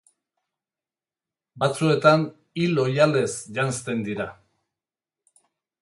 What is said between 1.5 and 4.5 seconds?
Batzuetan hil oihalez janzten dira.